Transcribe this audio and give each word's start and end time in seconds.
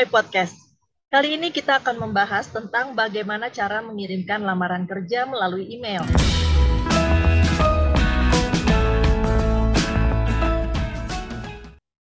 My 0.00 0.08
Podcast. 0.08 0.56
Kali 1.12 1.36
ini 1.36 1.52
kita 1.52 1.76
akan 1.84 2.08
membahas 2.08 2.48
tentang 2.48 2.96
bagaimana 2.96 3.52
cara 3.52 3.84
mengirimkan 3.84 4.40
lamaran 4.40 4.88
kerja 4.88 5.28
melalui 5.28 5.76
email. 5.76 6.00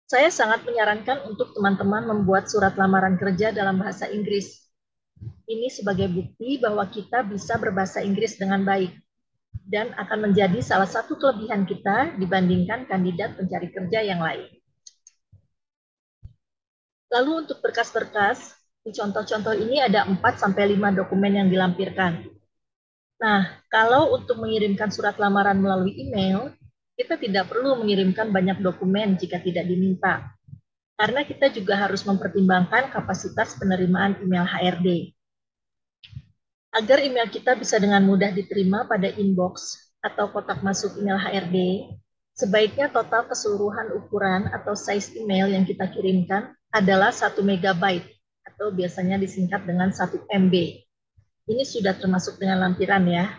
Saya 0.05 0.29
sangat 0.29 0.61
menyarankan 0.69 1.25
untuk 1.25 1.57
teman-teman 1.57 2.05
membuat 2.05 2.45
surat 2.45 2.77
lamaran 2.77 3.17
kerja 3.17 3.49
dalam 3.49 3.81
bahasa 3.81 4.05
Inggris. 4.13 4.69
Ini 5.49 5.73
sebagai 5.73 6.05
bukti 6.05 6.61
bahwa 6.61 6.85
kita 6.93 7.25
bisa 7.25 7.57
berbahasa 7.57 8.05
Inggris 8.05 8.37
dengan 8.37 8.61
baik 8.61 8.93
dan 9.65 9.97
akan 9.97 10.29
menjadi 10.29 10.61
salah 10.61 10.85
satu 10.85 11.17
kelebihan 11.17 11.65
kita 11.65 12.13
dibandingkan 12.21 12.85
kandidat 12.85 13.33
pencari 13.41 13.73
kerja 13.73 14.05
yang 14.05 14.21
lain. 14.21 14.53
Lalu 17.07 17.47
untuk 17.47 17.63
berkas-berkas, 17.63 18.57
di 18.83 18.91
contoh-contoh 18.91 19.55
ini 19.55 19.83
ada 19.83 20.03
4-5 20.07 20.51
dokumen 20.95 21.31
yang 21.43 21.47
dilampirkan. 21.47 22.27
Nah, 23.17 23.63
kalau 23.71 24.15
untuk 24.15 24.39
mengirimkan 24.39 24.91
surat 24.91 25.15
lamaran 25.15 25.57
melalui 25.57 25.95
email, 25.95 26.51
kita 26.97 27.15
tidak 27.15 27.47
perlu 27.47 27.77
mengirimkan 27.79 28.33
banyak 28.33 28.59
dokumen 28.59 29.15
jika 29.15 29.37
tidak 29.39 29.69
diminta. 29.69 30.33
Karena 30.97 31.21
kita 31.21 31.53
juga 31.53 31.77
harus 31.77 32.01
mempertimbangkan 32.03 32.89
kapasitas 32.89 33.53
penerimaan 33.61 34.17
email 34.25 34.43
HRD. 34.43 35.13
Agar 36.73 37.05
email 37.05 37.29
kita 37.29 37.53
bisa 37.53 37.77
dengan 37.77 38.01
mudah 38.01 38.33
diterima 38.33 38.89
pada 38.89 39.13
inbox 39.13 39.77
atau 40.01 40.29
kotak 40.33 40.65
masuk 40.65 40.97
email 40.97 41.21
HRD, 41.21 41.89
sebaiknya 42.33 42.89
total 42.89 43.29
keseluruhan 43.29 43.93
ukuran 43.93 44.49
atau 44.49 44.73
size 44.73 45.13
email 45.21 45.49
yang 45.49 45.65
kita 45.65 45.85
kirimkan 45.89 46.56
adalah 46.73 47.11
1 47.11 47.39
MB 47.39 47.83
atau 48.47 48.67
biasanya 48.73 49.19
disingkat 49.19 49.63
dengan 49.63 49.91
1 49.91 50.27
MB. 50.27 50.55
Ini 51.47 51.63
sudah 51.63 51.95
termasuk 51.95 52.39
dengan 52.39 52.67
lampiran 52.67 53.07
ya. 53.07 53.31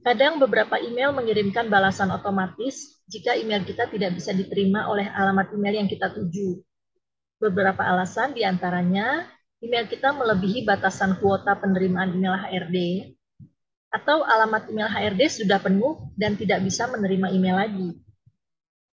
Kadang 0.00 0.40
beberapa 0.40 0.80
email 0.80 1.12
mengirimkan 1.12 1.68
balasan 1.68 2.08
otomatis 2.08 3.04
jika 3.04 3.36
email 3.36 3.60
kita 3.60 3.90
tidak 3.92 4.16
bisa 4.16 4.32
diterima 4.32 4.88
oleh 4.88 5.04
alamat 5.04 5.52
email 5.52 5.84
yang 5.84 5.88
kita 5.90 6.08
tuju. 6.14 6.64
Beberapa 7.36 7.84
alasan 7.84 8.32
di 8.32 8.42
antaranya 8.46 9.28
email 9.60 9.84
kita 9.84 10.14
melebihi 10.16 10.64
batasan 10.64 11.20
kuota 11.20 11.58
penerimaan 11.60 12.16
email 12.16 12.40
HRD, 12.40 12.78
atau 13.88 14.20
alamat 14.24 14.68
email 14.68 14.88
HRD 14.88 15.44
sudah 15.44 15.58
penuh 15.60 16.12
dan 16.16 16.36
tidak 16.36 16.60
bisa 16.64 16.84
menerima 16.88 17.32
email 17.32 17.56
lagi. 17.56 17.88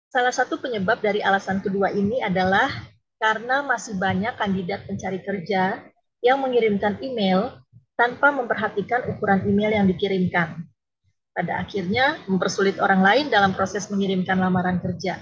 Salah 0.08 0.32
satu 0.32 0.56
penyebab 0.56 1.04
dari 1.04 1.20
alasan 1.20 1.60
kedua 1.60 1.92
ini 1.92 2.24
adalah 2.24 2.72
karena 3.20 3.60
masih 3.60 4.00
banyak 4.00 4.40
kandidat 4.40 4.88
pencari 4.88 5.20
kerja 5.20 5.84
yang 6.24 6.40
mengirimkan 6.40 6.96
email 7.04 7.60
tanpa 7.92 8.32
memperhatikan 8.32 9.04
ukuran 9.12 9.44
email 9.44 9.68
yang 9.68 9.86
dikirimkan. 9.90 10.64
Pada 11.36 11.60
akhirnya 11.60 12.24
mempersulit 12.24 12.80
orang 12.80 13.04
lain 13.04 13.26
dalam 13.28 13.52
proses 13.52 13.84
mengirimkan 13.92 14.40
lamaran 14.40 14.80
kerja. 14.80 15.20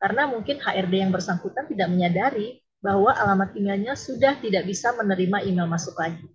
Karena 0.00 0.26
mungkin 0.26 0.58
HRD 0.58 0.94
yang 1.04 1.12
bersangkutan 1.12 1.68
tidak 1.68 1.92
menyadari 1.92 2.58
bahwa 2.82 3.14
alamat 3.14 3.54
emailnya 3.54 3.94
sudah 3.94 4.40
tidak 4.40 4.66
bisa 4.66 4.90
menerima 4.96 5.44
email 5.46 5.68
masuk 5.68 5.94
lagi. 6.00 6.26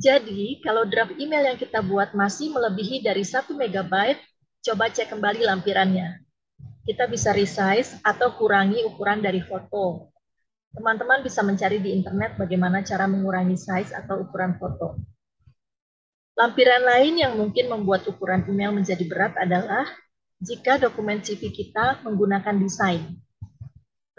Jadi, 0.00 0.60
kalau 0.64 0.88
draft 0.88 1.14
email 1.20 1.52
yang 1.52 1.58
kita 1.60 1.80
buat 1.84 2.12
masih 2.16 2.52
melebihi 2.52 3.04
dari 3.04 3.20
1 3.20 3.52
MB, 3.52 3.94
Coba 4.60 4.92
cek 4.92 5.16
kembali 5.16 5.40
lampirannya. 5.48 6.20
Kita 6.84 7.08
bisa 7.08 7.32
resize 7.32 7.96
atau 8.04 8.36
kurangi 8.36 8.84
ukuran 8.84 9.24
dari 9.24 9.40
foto. 9.40 10.12
Teman-teman 10.76 11.24
bisa 11.24 11.40
mencari 11.40 11.80
di 11.80 11.96
internet 11.96 12.36
bagaimana 12.36 12.84
cara 12.84 13.08
mengurangi 13.08 13.56
size 13.56 13.96
atau 13.96 14.20
ukuran 14.20 14.60
foto. 14.60 15.00
Lampiran 16.36 16.84
lain 16.84 17.24
yang 17.24 17.40
mungkin 17.40 17.72
membuat 17.72 18.04
ukuran 18.04 18.44
email 18.52 18.76
menjadi 18.76 19.00
berat 19.08 19.32
adalah 19.40 19.88
jika 20.44 20.76
dokumen 20.76 21.24
CV 21.24 21.48
kita 21.56 22.04
menggunakan 22.04 22.60
desain. 22.60 23.16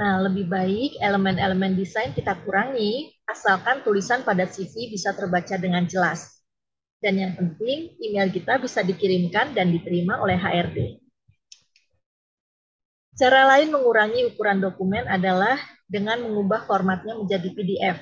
Nah, 0.02 0.26
lebih 0.26 0.50
baik 0.50 0.98
elemen-elemen 0.98 1.78
desain 1.78 2.18
kita 2.18 2.34
kurangi, 2.42 3.14
asalkan 3.30 3.86
tulisan 3.86 4.26
pada 4.26 4.50
CV 4.50 4.90
bisa 4.90 5.14
terbaca 5.14 5.54
dengan 5.62 5.86
jelas. 5.86 6.41
Dan 7.02 7.18
yang 7.18 7.34
penting, 7.34 7.98
email 7.98 8.30
kita 8.30 8.62
bisa 8.62 8.86
dikirimkan 8.86 9.58
dan 9.58 9.74
diterima 9.74 10.22
oleh 10.22 10.38
HRD. 10.38 11.02
Cara 13.18 13.44
lain 13.50 13.74
mengurangi 13.74 14.30
ukuran 14.30 14.62
dokumen 14.62 15.10
adalah 15.10 15.58
dengan 15.90 16.22
mengubah 16.22 16.64
formatnya 16.70 17.18
menjadi 17.18 17.50
PDF. 17.52 17.98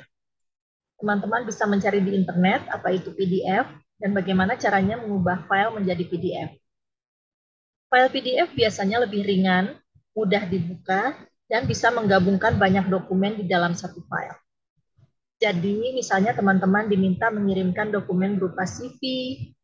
Teman-teman 1.00 1.48
bisa 1.48 1.64
mencari 1.64 2.04
di 2.04 2.12
internet 2.12 2.68
apa 2.68 2.92
itu 2.92 3.16
PDF 3.16 3.72
dan 3.98 4.12
bagaimana 4.12 4.60
caranya 4.60 5.00
mengubah 5.00 5.48
file 5.48 5.80
menjadi 5.80 6.04
PDF. 6.04 6.50
File 7.88 8.12
PDF 8.12 8.52
biasanya 8.52 9.08
lebih 9.08 9.24
ringan, 9.24 9.80
mudah 10.12 10.44
dibuka, 10.44 11.16
dan 11.50 11.66
bisa 11.66 11.90
menggabungkan 11.90 12.60
banyak 12.60 12.86
dokumen 12.92 13.40
di 13.40 13.48
dalam 13.48 13.74
satu 13.74 14.04
file. 14.06 14.38
Jadi 15.40 15.96
misalnya 15.96 16.36
teman-teman 16.36 16.92
diminta 16.92 17.32
mengirimkan 17.32 17.96
dokumen 17.96 18.36
berupa 18.36 18.68
CV, 18.68 19.00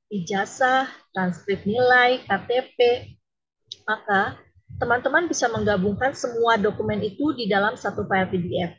ijazah, 0.08 0.88
transkrip 1.12 1.68
nilai, 1.68 2.24
KTP, 2.24 3.12
maka 3.84 4.40
teman-teman 4.80 5.28
bisa 5.28 5.52
menggabungkan 5.52 6.16
semua 6.16 6.56
dokumen 6.56 7.04
itu 7.04 7.36
di 7.36 7.52
dalam 7.52 7.76
satu 7.76 8.08
file 8.08 8.32
PDF. 8.32 8.72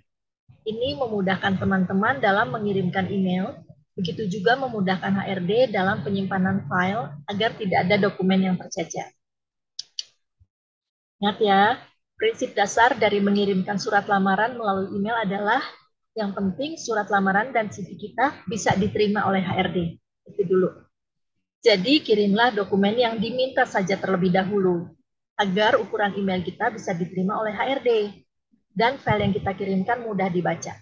Ini 0.65 0.97
memudahkan 0.97 1.61
teman-teman 1.61 2.17
dalam 2.19 2.57
mengirimkan 2.57 3.13
email, 3.13 3.61
begitu 3.93 4.25
juga 4.33 4.57
memudahkan 4.57 5.21
HRD 5.21 5.69
dalam 5.77 6.01
penyimpanan 6.01 6.65
file 6.65 7.13
agar 7.29 7.55
tidak 7.61 7.79
ada 7.87 7.97
dokumen 8.09 8.41
yang 8.41 8.57
tercecer. 8.57 9.13
Ingat 11.21 11.37
ya, 11.45 11.63
prinsip 12.17 12.57
dasar 12.57 12.97
dari 12.97 13.21
mengirimkan 13.21 13.77
surat 13.77 14.09
lamaran 14.09 14.57
melalui 14.57 14.97
email 14.97 15.17
adalah 15.21 15.61
yang 16.17 16.33
penting 16.33 16.81
surat 16.81 17.13
lamaran 17.13 17.53
dan 17.53 17.69
CV 17.69 17.93
kita 17.93 18.41
bisa 18.49 18.73
diterima 18.73 19.29
oleh 19.29 19.45
HRD. 19.45 20.01
Itu 20.33 20.43
dulu. 20.49 20.73
Jadi 21.61 22.01
kirimlah 22.01 22.57
dokumen 22.57 22.97
yang 22.97 23.21
diminta 23.21 23.69
saja 23.69 24.01
terlebih 24.01 24.33
dahulu 24.33 24.89
agar 25.37 25.77
ukuran 25.77 26.17
email 26.17 26.41
kita 26.41 26.73
bisa 26.73 26.97
diterima 26.97 27.37
oleh 27.37 27.53
HRD 27.53 28.17
dan 28.73 28.97
file 28.97 29.29
yang 29.29 29.35
kita 29.37 29.53
kirimkan 29.53 30.01
mudah 30.01 30.33
dibaca. 30.33 30.73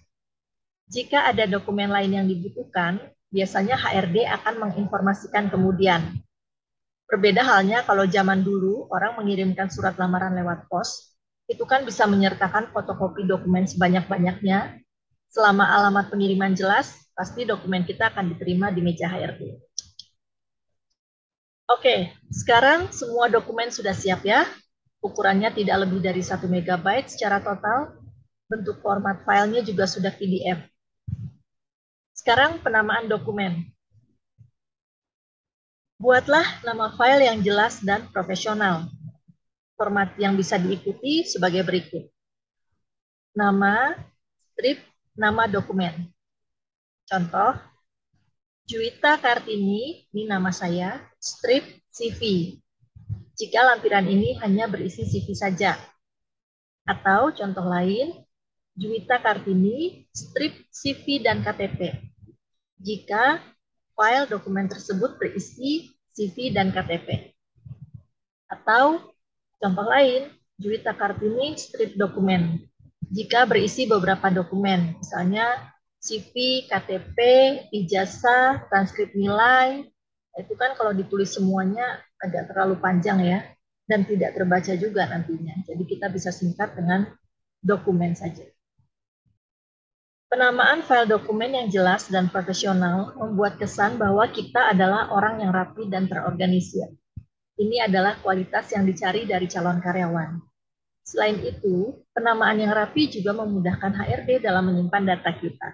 Jika 0.87 1.27
ada 1.27 1.51
dokumen 1.51 1.91
lain 1.91 2.15
yang 2.15 2.27
dibutuhkan, 2.31 3.03
biasanya 3.35 3.75
HRD 3.75 4.31
akan 4.31 4.55
menginformasikan 4.63 5.51
kemudian. 5.51 6.15
Berbeda 7.11 7.43
halnya 7.43 7.83
kalau 7.83 8.07
zaman 8.07 8.47
dulu 8.47 8.87
orang 8.95 9.19
mengirimkan 9.19 9.67
surat 9.67 9.99
lamaran 9.99 10.37
lewat 10.39 10.71
pos, 10.71 11.17
itu 11.51 11.67
kan 11.67 11.83
bisa 11.83 12.07
menyertakan 12.07 12.71
fotokopi 12.71 13.27
dokumen 13.27 13.67
sebanyak-banyaknya 13.67 14.84
Selama 15.35 15.67
alamat 15.67 16.15
pengiriman 16.15 16.55
jelas, 16.55 17.11
pasti 17.11 17.43
dokumen 17.43 17.83
kita 17.83 18.07
akan 18.15 18.31
diterima 18.31 18.71
di 18.71 18.87
meja 18.87 19.11
HRD. 19.11 19.59
Oke, 21.75 22.15
sekarang 22.31 22.95
semua 22.95 23.27
dokumen 23.27 23.67
sudah 23.75 23.91
siap 23.91 24.23
ya. 24.23 24.47
Ukurannya 25.03 25.51
tidak 25.51 25.83
lebih 25.83 26.07
dari 26.07 26.23
1 26.23 26.39
MB 26.39 26.87
secara 27.11 27.43
total. 27.43 27.99
Bentuk 28.47 28.79
format 28.79 29.27
filenya 29.27 29.67
juga 29.67 29.91
sudah 29.91 30.15
PDF. 30.15 30.71
Sekarang 32.15 32.63
penamaan 32.63 33.11
dokumen. 33.11 33.75
Buatlah 35.99 36.63
nama 36.63 36.95
file 36.95 37.27
yang 37.27 37.43
jelas 37.43 37.83
dan 37.83 38.07
profesional. 38.15 38.87
Format 39.75 40.15
yang 40.15 40.39
bisa 40.39 40.63
diikuti 40.63 41.27
sebagai 41.27 41.67
berikut. 41.67 42.07
Nama, 43.35 43.99
strip, 44.55 44.94
nama 45.15 45.47
dokumen. 45.47 46.11
Contoh, 47.07 47.55
Juwita 48.67 49.21
Kartini, 49.23 50.09
ini 50.11 50.23
nama 50.27 50.51
saya, 50.51 50.99
strip 51.23 51.63
CV. 51.95 52.55
Jika 53.35 53.61
lampiran 53.63 54.07
ini 54.07 54.39
hanya 54.43 54.67
berisi 54.67 55.07
CV 55.07 55.35
saja. 55.35 55.79
Atau 56.87 57.31
contoh 57.35 57.67
lain, 57.67 58.25
Juwita 58.75 59.23
Kartini, 59.23 60.11
strip 60.11 60.67
CV 60.75 61.23
dan 61.23 61.47
KTP. 61.47 61.95
Jika 62.83 63.39
file 63.95 64.27
dokumen 64.27 64.67
tersebut 64.67 65.17
berisi 65.21 65.95
CV 66.11 66.51
dan 66.51 66.75
KTP. 66.75 67.31
Atau 68.51 69.15
contoh 69.63 69.87
lain, 69.87 70.33
Juwita 70.59 70.97
Kartini, 70.97 71.55
strip 71.55 71.95
dokumen 71.95 72.65
jika 73.11 73.45
berisi 73.49 73.85
beberapa 73.89 74.31
dokumen, 74.31 75.01
misalnya 75.01 75.75
CV, 76.05 76.65
KTP, 76.69 77.19
ijazah, 77.73 78.69
transkrip 78.69 79.17
nilai, 79.17 79.89
itu 80.37 80.53
kan 80.59 80.77
kalau 80.77 80.93
ditulis 80.93 81.33
semuanya 81.33 82.03
agak 82.21 82.53
terlalu 82.53 82.77
panjang 82.77 83.19
ya, 83.25 83.41
dan 83.89 84.05
tidak 84.05 84.37
terbaca 84.37 84.73
juga 84.77 85.09
nantinya. 85.09 85.65
Jadi 85.65 85.83
kita 85.85 86.13
bisa 86.13 86.29
singkat 86.33 86.77
dengan 86.77 87.09
dokumen 87.61 88.13
saja. 88.13 88.45
Penamaan 90.29 90.83
file 90.83 91.07
dokumen 91.07 91.55
yang 91.55 91.69
jelas 91.71 92.11
dan 92.11 92.27
profesional 92.27 93.15
membuat 93.15 93.55
kesan 93.55 93.97
bahwa 93.97 94.27
kita 94.29 94.75
adalah 94.75 95.15
orang 95.15 95.41
yang 95.41 95.55
rapi 95.55 95.87
dan 95.87 96.11
terorganisir. 96.11 96.91
Ini 97.55 97.87
adalah 97.87 98.19
kualitas 98.19 98.67
yang 98.75 98.83
dicari 98.83 99.31
dari 99.31 99.47
calon 99.47 99.79
karyawan. 99.79 100.54
Selain 101.05 101.37
itu, 101.45 102.01
penamaan 102.17 102.57
yang 102.57 102.73
rapi 102.73 103.13
juga 103.13 103.37
memudahkan 103.37 103.93
HRD 103.93 104.41
dalam 104.41 104.73
menyimpan 104.73 105.05
data 105.05 105.31
kita. 105.37 105.69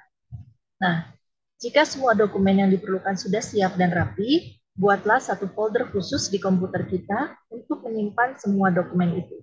Nah, 0.83 1.07
jika 1.63 1.87
semua 1.87 2.19
dokumen 2.19 2.67
yang 2.67 2.71
diperlukan 2.75 3.15
sudah 3.15 3.39
siap 3.39 3.79
dan 3.79 3.95
rapi, 3.95 4.59
buatlah 4.75 5.23
satu 5.23 5.47
folder 5.55 5.87
khusus 5.95 6.33
di 6.35 6.43
komputer 6.43 6.83
kita 6.91 7.39
untuk 7.47 7.87
menyimpan 7.87 8.43
semua 8.43 8.75
dokumen 8.75 9.23
itu. 9.23 9.39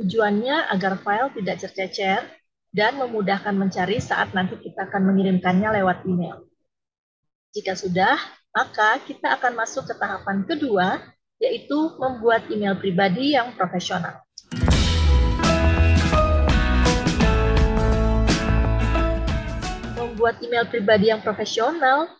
Tujuannya 0.00 0.72
agar 0.74 0.98
file 0.98 1.30
tidak 1.36 1.56
tercecer 1.62 2.24
dan 2.72 2.96
memudahkan 2.98 3.52
mencari 3.52 4.00
saat 4.00 4.34
nanti 4.34 4.56
kita 4.58 4.90
akan 4.90 5.12
mengirimkannya 5.12 5.76
lewat 5.82 6.02
email. 6.08 6.50
Jika 7.52 7.76
sudah, 7.76 8.16
maka 8.50 8.98
kita 9.04 9.36
akan 9.36 9.60
masuk 9.60 9.86
ke 9.90 9.94
tahapan 9.98 10.46
kedua, 10.48 10.98
yaitu 11.40 11.96
membuat 11.96 12.44
email 12.52 12.76
pribadi 12.76 13.32
yang 13.32 13.56
profesional. 13.56 14.20
Membuat 19.96 20.36
email 20.44 20.68
pribadi 20.68 21.08
yang 21.08 21.24
profesional, 21.24 22.12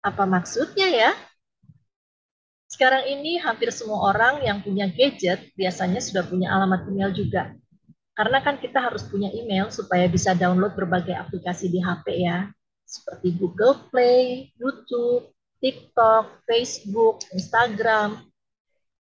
apa 0.00 0.24
maksudnya 0.24 0.88
ya? 0.88 1.12
Sekarang 2.64 3.04
ini 3.04 3.36
hampir 3.36 3.68
semua 3.68 4.10
orang 4.16 4.40
yang 4.40 4.64
punya 4.64 4.88
gadget 4.88 5.52
biasanya 5.54 6.00
sudah 6.00 6.24
punya 6.24 6.48
alamat 6.48 6.88
email 6.88 7.12
juga. 7.12 7.52
Karena 8.16 8.40
kan 8.40 8.56
kita 8.56 8.80
harus 8.80 9.04
punya 9.04 9.28
email 9.28 9.68
supaya 9.68 10.08
bisa 10.08 10.32
download 10.32 10.72
berbagai 10.72 11.12
aplikasi 11.12 11.68
di 11.68 11.84
HP 11.84 12.24
ya. 12.24 12.48
Seperti 12.88 13.36
Google 13.36 13.76
Play, 13.92 14.48
YouTube, 14.56 15.28
TikTok, 15.60 16.48
Facebook, 16.48 17.28
Instagram, 17.34 18.24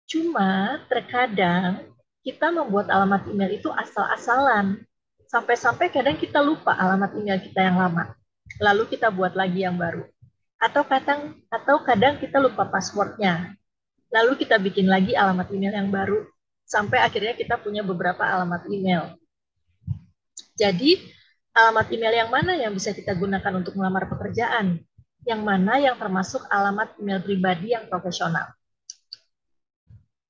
Cuma 0.07 0.79
terkadang 0.91 1.87
kita 2.23 2.51
membuat 2.51 2.87
alamat 2.87 3.27
email 3.27 3.51
itu 3.55 3.67
asal-asalan. 3.71 4.79
Sampai-sampai 5.27 5.89
kadang 5.89 6.15
kita 6.15 6.39
lupa 6.39 6.71
alamat 6.77 7.17
email 7.19 7.41
kita 7.41 7.65
yang 7.65 7.79
lama. 7.79 8.15
Lalu 8.61 8.95
kita 8.95 9.09
buat 9.09 9.33
lagi 9.33 9.65
yang 9.65 9.75
baru. 9.75 10.05
Atau 10.61 10.87
kadang 10.87 11.35
atau 11.51 11.83
kadang 11.83 12.21
kita 12.21 12.39
lupa 12.39 12.63
passwordnya. 12.69 13.57
Lalu 14.13 14.45
kita 14.45 14.61
bikin 14.61 14.87
lagi 14.87 15.17
alamat 15.17 15.49
email 15.51 15.73
yang 15.73 15.89
baru. 15.89 16.23
Sampai 16.63 17.03
akhirnya 17.03 17.35
kita 17.35 17.59
punya 17.59 17.83
beberapa 17.83 18.23
alamat 18.23 18.69
email. 18.71 19.19
Jadi, 20.53 21.01
alamat 21.51 21.89
email 21.91 22.13
yang 22.23 22.29
mana 22.29 22.53
yang 22.55 22.71
bisa 22.71 22.93
kita 22.93 23.17
gunakan 23.17 23.51
untuk 23.57 23.73
melamar 23.75 24.05
pekerjaan? 24.07 24.79
Yang 25.25 25.41
mana 25.41 25.81
yang 25.81 25.97
termasuk 25.97 26.45
alamat 26.47 26.93
email 27.01 27.19
pribadi 27.19 27.73
yang 27.73 27.89
profesional? 27.89 28.53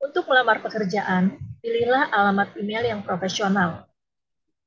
Untuk 0.04 0.28
melamar 0.28 0.60
pekerjaan, 0.60 1.40
pilihlah 1.64 2.12
alamat 2.12 2.60
email 2.60 2.84
yang 2.84 3.02
profesional. 3.08 3.88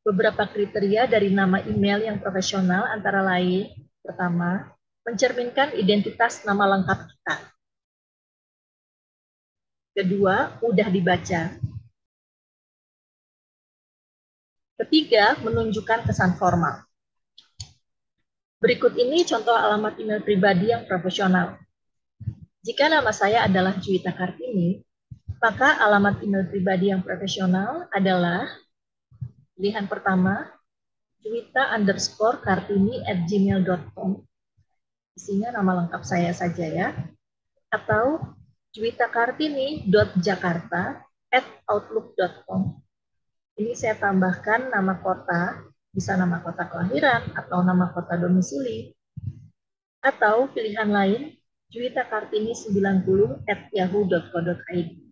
Beberapa 0.00 0.48
kriteria 0.48 1.04
dari 1.04 1.28
nama 1.28 1.60
email 1.60 2.08
yang 2.08 2.16
profesional 2.16 2.88
antara 2.88 3.20
lain, 3.20 3.68
pertama, 4.00 4.72
mencerminkan 5.04 5.76
identitas 5.76 6.40
nama 6.48 6.64
lengkap 6.72 6.98
kita. 7.04 7.36
Kedua, 9.92 10.56
mudah 10.64 10.88
dibaca. 10.88 11.42
Ketiga, 14.80 15.36
menunjukkan 15.44 16.08
kesan 16.08 16.40
formal. 16.40 16.80
Berikut 18.56 18.96
ini 18.96 19.20
contoh 19.28 19.52
alamat 19.52 20.00
email 20.00 20.24
pribadi 20.24 20.72
yang 20.72 20.88
profesional. 20.88 21.60
Jika 22.64 22.88
nama 22.88 23.12
saya 23.12 23.44
adalah 23.44 23.76
Juwita 23.76 24.16
Kartini, 24.16 24.85
maka 25.46 25.78
alamat 25.78 26.26
email 26.26 26.42
pribadi 26.50 26.90
yang 26.90 27.06
profesional 27.06 27.86
adalah 27.94 28.50
pilihan 29.54 29.86
pertama, 29.86 30.42
Juwita 31.22 31.70
underscore 31.70 32.42
kartini 32.42 33.06
at 33.06 33.30
gmail.com. 33.30 34.26
Isinya 35.14 35.54
nama 35.54 35.86
lengkap 35.86 36.02
saya 36.02 36.34
saja 36.34 36.66
ya. 36.66 36.88
Atau 37.70 38.26
Juwita 38.74 39.06
Kartini 39.06 39.86
Jakarta 40.18 41.06
at 41.30 41.46
outlook.com. 41.70 42.82
Ini 43.54 43.78
saya 43.78 43.94
tambahkan 44.02 44.74
nama 44.74 44.98
kota, 44.98 45.62
bisa 45.94 46.18
nama 46.18 46.42
kota 46.42 46.66
kelahiran 46.66 47.22
atau 47.38 47.62
nama 47.62 47.94
kota 47.94 48.18
domisili. 48.18 48.98
Atau 50.02 50.50
pilihan 50.50 50.90
lain, 50.90 51.38
Juwita 51.70 52.02
Kartini 52.10 52.50
90 52.50 53.46
at 53.46 53.70
yahoo.co.id 53.70 55.05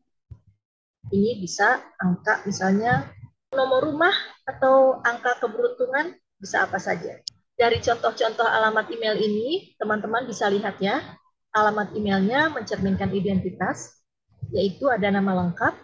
ini 1.12 1.42
bisa 1.42 1.82
angka 2.00 2.44
misalnya 2.48 3.10
nomor 3.52 3.84
rumah 3.84 4.14
atau 4.44 5.00
angka 5.04 5.40
keberuntungan 5.40 6.16
bisa 6.40 6.64
apa 6.64 6.76
saja. 6.76 7.20
Dari 7.54 7.78
contoh-contoh 7.78 8.44
alamat 8.44 8.90
email 8.90 9.14
ini, 9.14 9.78
teman-teman 9.78 10.26
bisa 10.26 10.50
lihat 10.50 10.74
ya, 10.82 10.98
alamat 11.54 11.94
emailnya 11.94 12.50
mencerminkan 12.50 13.14
identitas, 13.14 14.02
yaitu 14.50 14.90
ada 14.90 15.06
nama 15.06 15.38
lengkap, 15.38 15.74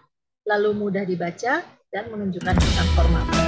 lalu 0.50 0.74
mudah 0.74 1.06
dibaca, 1.06 1.62
dan 1.94 2.04
menunjukkan 2.10 2.58
pesan 2.58 2.88
formal. 2.98 3.39